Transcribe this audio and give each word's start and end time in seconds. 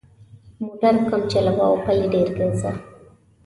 موټر 0.63 0.93
کم 1.09 1.21
چلوه 1.31 1.63
او 1.67 1.73
پلي 1.83 2.07
ډېر 2.13 2.27
ګرځه. 2.37 2.71